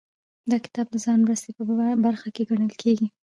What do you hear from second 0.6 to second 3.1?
کتاب د ځان مرستې په برخه کې ګڼل کیږي.